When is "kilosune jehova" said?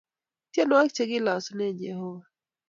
1.11-2.25